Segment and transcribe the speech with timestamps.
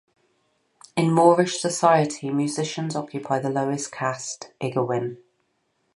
[0.97, 5.17] In Moorish society musicians occupy the lowest caste, iggawin.